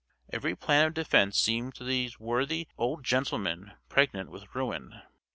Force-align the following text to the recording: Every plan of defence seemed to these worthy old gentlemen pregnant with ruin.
Every 0.33 0.55
plan 0.55 0.87
of 0.87 0.93
defence 0.95 1.37
seemed 1.37 1.75
to 1.75 1.83
these 1.83 2.19
worthy 2.19 2.67
old 2.75 3.03
gentlemen 3.03 3.73
pregnant 3.87 4.31
with 4.31 4.55
ruin. 4.55 5.03